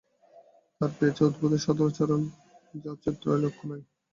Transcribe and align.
আর 0.81 0.89
পেয়েছে 0.97 1.21
অদ্ভুত 1.27 1.51
সদাচারবল, 1.59 2.21
যা 2.73 2.91
ত্রৈলোক্যে 3.21 3.65
নাই। 3.69 3.81